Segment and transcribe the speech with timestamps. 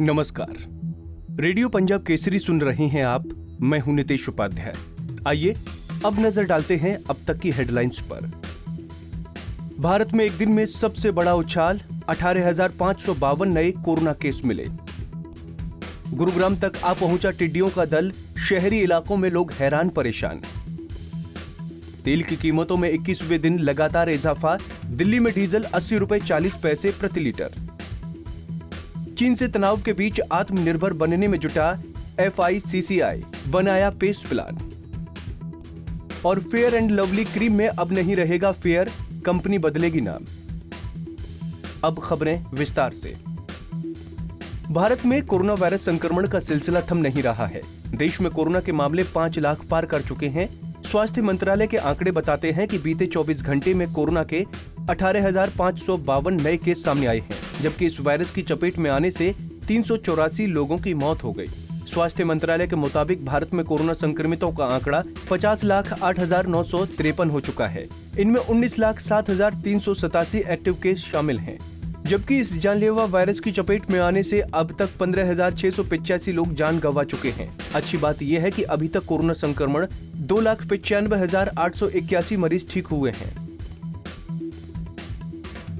[0.00, 0.54] नमस्कार।
[1.40, 3.24] रेडियो पंजाब केसरी सुन रहे हैं आप,
[3.60, 4.74] मैं हूँ नितेश उपाध्याय।
[5.26, 5.54] आइए,
[6.06, 8.30] अब नज़र डालते हैं अब तक की हेडलाइंस पर।
[9.80, 14.66] भारत में एक दिन में सबसे बड़ा उछाल, अठारह नए कोरोना केस मिले।
[16.14, 18.12] गुरुग्राम तक आ पहुँचा टिड्डियों का दल,
[18.48, 20.40] शहरी इलाकों में लोग हैरान परेशान।
[22.04, 26.90] तेल की कीमतों में 21वें दिन लगातार इजाफा, दिल्ली में डीजल अस्सी रुपए चालीस पैसे
[26.90, 27.69] प्रति लीटर।
[29.20, 31.82] चीन से तनाव के बीच आत्मनिर्भर बनने में जुटा
[32.20, 34.70] एफआईसीसीआई, बनाया पेस प्लान।
[36.24, 38.90] और फेयर एंड लवली क्रीम में अब नहीं रहेगा फेयर,
[39.26, 40.24] कंपनी बदलेगी नाम।
[41.84, 43.16] अब खबरें विस्तार से।
[44.70, 47.62] भारत में कोरोना वायरस संक्रमण का सिलसिला थम नहीं रहा है।
[47.94, 52.10] देश में कोरोना के मामले पाँच लाख पार कर चुके हैं। स्वास्थ्य मंत्रालय के आंकड़े
[52.10, 54.46] बताते हैं कि बीते 24 घंटे में कोरोना के
[54.88, 55.32] अठारह
[56.30, 59.34] नए केस सामने आए हैं। जबकि इस वायरस की चपेट में आने से
[59.68, 61.46] तीन सौ चौरासी लोगों की मौत हो गई।
[61.86, 66.62] स्वास्थ्य मंत्रालय के मुताबिक भारत में कोरोना संक्रमितों का आंकड़ा पचास लाख आठ हज़ार नौ
[66.64, 71.04] सौ तिरपन हो चुका है। इनमें उन्नीस लाख सात हज़ार तीन सौ सतासी एक्टिव केस
[71.04, 71.58] शामिल हैं।
[72.04, 75.82] जबकि इस जानलेवा वायरस की चपेट में आने से अब तक पंद्रह हज़ार छह सौ
[75.84, 79.86] पिचासी लोग जान गंवा चुके हैं। अच्छी बात यह है कि अभी तक कोरोना संक्रमण
[80.24, 83.39] दो लाख पिचानवे हज़ार आठ सौ इक्यासी मरीज़ ठीक हुए हैं।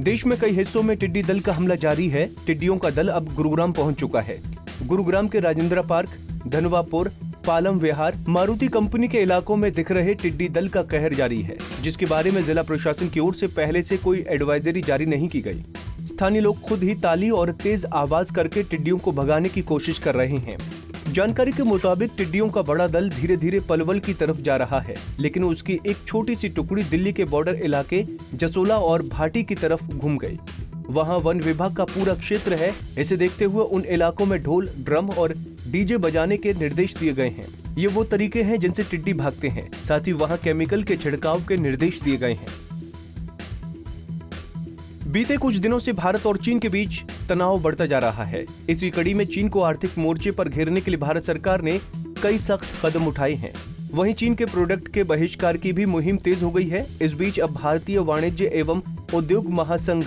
[0.00, 3.34] देश में कई हिस्सों में टिड्डी दल का हमला जारी है। टिड्डियों का दल अब
[3.34, 4.38] गुरुग्राम पहुँच चुका है।
[4.86, 6.10] गुरुग्राम के राजेंद्र पार्क,
[6.46, 7.10] धनवापुर,
[7.46, 11.56] पालम विहार, मारुति कंपनी के इलाकों में दिख रहे टिड्डी दल का कहर जारी है,
[11.82, 15.40] जिसके बारे में जिला प्रशासन की ओर से पहले से कोई एडवाइजरी जारी नहीं की
[15.40, 15.64] गई।
[16.06, 20.14] स्थानीय लोग खुद ही ताली और तेज आवाज़ करके टिड्डियों को भगाने की कोशिश कर
[20.14, 20.58] रहे हैं।
[21.18, 24.94] जानकारी के मुताबिक टिड्डियों का बड़ा दल धीरे धीरे पलवल की तरफ़ जा रहा है,
[25.20, 28.02] लेकिन उसकी एक छोटी सी टुकड़ी दिल्ली के बॉर्डर इलाके
[28.34, 30.38] जसोला और भाटी की तरफ़ घूम गई।
[30.90, 35.10] वहाँ वन विभाग का पूरा क्षेत्र है, इसे देखते हुए उन इलाकों में ढोल, ड्रम
[35.10, 35.34] और
[35.66, 39.68] डीजे बजाने के निर्देश दिए गए हैं। ये वो तरीके हैं जिनसे टिड्डी भागते हैं,
[39.84, 42.67] साथ ही वहाँ केमिकल के छिड़काव के निर्देश दिए गए हैं।
[45.08, 48.90] बीते कुछ दिनों से भारत और चीन के बीच तनाव बढ़ता जा रहा है। इसी
[48.90, 51.78] कड़ी में चीन को आर्थिक मोर्चे पर घेरने के लिए भारत सरकार ने
[52.22, 53.52] कई सख्त कदम उठाए हैं।
[53.92, 57.38] वहीं चीन के प्रोडक्ट के बहिष्कार की भी मुहिम तेज हो गई है। इस बीच
[57.40, 58.82] अब भारतीय वाणिज्य एवं
[59.14, 60.04] उद्योग महासंघ,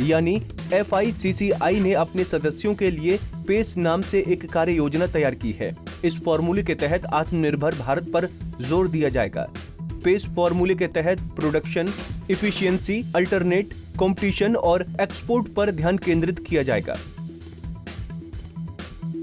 [0.00, 0.34] यानी
[0.72, 5.74] एफआईसीसीआई ने अपने सदस्यों के लिए पेस नाम से एक कार्य योजना तैयार की है।
[6.04, 8.26] इस फॉर्मूले के तहत आत्मनिर्भर भारत पर
[8.60, 9.46] ज़ोर दिया जाएगा।
[10.04, 11.92] पेस फॉर्मूले के तहत प्रोडक्शन
[12.30, 16.96] इफिशियंसी अल्टरनेट कंपटीशन और एक्सपोर्ट पर ध्यान केंद्रित किया जाएगा।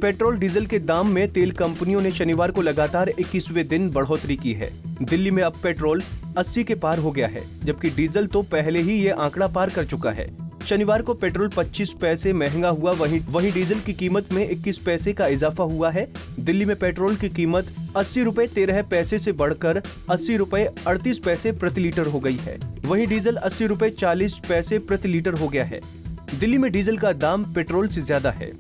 [0.02, 4.54] पेट्रोल डीजल के दाम में तेल कंपनियों ने शनिवार को लगातार 21वें दिन बढ़ोतरी की
[4.54, 4.70] है।
[5.02, 6.02] दिल्ली में अब पेट्रोल
[6.38, 9.86] 80 के पार हो गया है, जबकि डीजल तो पहले ही ये आंकड़ा पार कर
[9.86, 10.30] चुका है।
[10.66, 15.14] शनिवार को पेट्रोल 25 पैसे महँगा हुआ, वहीं वहीं डीजल की कीमत में 21 पैसे
[15.14, 16.08] का इजाफा हुआ है।
[16.40, 21.52] दिल्ली में पेट्रोल की कीमत अस्सी रूपए तेरह पैसे से बढ़कर अस्सी रूपए अड़तीस पैसे
[21.52, 25.64] प्रति लीटर हो गई है। वहीं डीजल अस्सी रूपए चालीस पैसे प्रति लीटर हो गया
[25.66, 25.80] है।
[26.40, 28.52] दिल्ली में डीजल का दाम पेट्रोल से ज़्यादा है।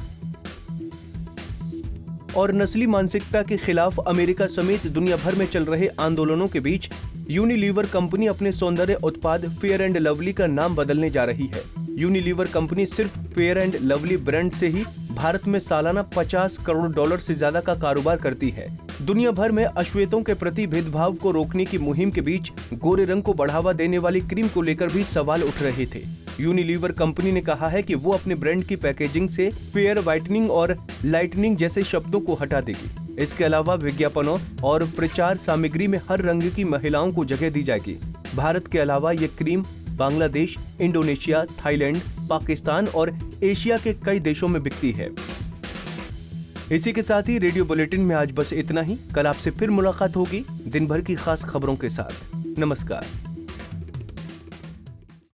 [2.35, 6.89] और नस्ली मानसिकता के खिलाफ अमेरिका समेत दुनिया भर में चल रहे आंदोलनों के बीच
[7.29, 11.63] यूनिलीवर कंपनी अपने सौंदर्य उत्पाद फेयर एंड लवली का नाम बदलने जा रही है।
[11.97, 14.83] यूनिलीवर कंपनी सिर्फ़ फेयर एंड लवली ब्रांड से ही
[15.17, 18.67] भारत में सालाना 50 करोड़ डॉलर से ज़्यादा का कारोबार करती है।
[19.01, 23.23] दुनिया भर में अश्वेतों के प्रति भेदभाव को रोकने की मुहिम के बीच गोरे रंग
[23.23, 26.01] को बढ़ावा देने वाली क्रीम को लेकर भी सवाल उठ रहे थे।
[26.39, 30.75] यूनिलीवर कंपनी ने कहा है कि वो अपने ब्रांड की पैकेजिंग से फेयर व्हाइटनिंग और
[31.05, 36.51] लाइटनिंग जैसे शब्दों को हटा देगी। इसके अलावा विज्ञापनों और प्रचार सामग्री में हर रंग
[36.51, 37.97] की महिलाओं को जगह दी जाएगी।
[38.35, 39.63] भारत के अलावा ये cream
[39.97, 41.97] Bangladesh, Indonesia, Thailand,
[42.29, 45.09] Pakistan और एशिया के कई देशों में बिकती है।
[46.71, 50.15] इसी के साथ ही रेडियो बुलेटिन में आज बस इतना ही। कल आपसे फिर मुलाकात
[50.15, 53.26] होगी दिन भर की खास खबरों के साथ। नमस्कार।